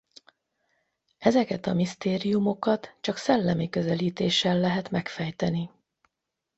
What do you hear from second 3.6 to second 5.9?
közelítéssel lehet megfejteni.